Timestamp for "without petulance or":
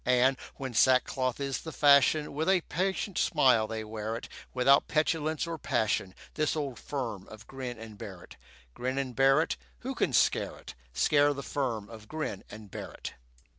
4.51-5.59